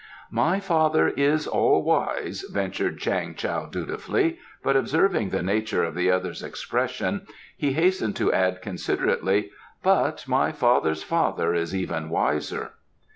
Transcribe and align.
"My 0.31 0.59
father 0.59 1.09
is 1.09 1.45
all 1.45 1.83
wise," 1.83 2.43
ventured 2.51 2.97
Chang 2.97 3.35
Tao 3.35 3.67
dutifully, 3.67 4.39
but 4.63 4.75
observing 4.75 5.29
the 5.29 5.43
nature 5.43 5.83
of 5.83 5.93
the 5.93 6.09
other's 6.09 6.41
expression 6.41 7.27
he 7.55 7.73
hastened 7.73 8.15
to 8.15 8.33
add 8.33 8.63
considerately, 8.63 9.51
"but 9.83 10.27
my 10.27 10.51
father's 10.51 11.03
father 11.03 11.53
is 11.53 11.75
even 11.75 12.09
wiser." 12.09 12.71